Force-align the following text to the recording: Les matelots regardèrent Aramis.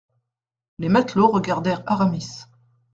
Les 0.79 0.89
matelots 0.89 1.27
regardèrent 1.29 1.83
Aramis. 1.85 2.45